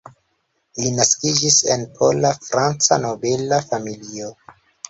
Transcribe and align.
Li 0.79 0.93
naskiĝis 0.99 1.57
en 1.75 1.85
pola-franca 1.99 3.01
nobela 3.07 3.63
familio. 3.71 4.33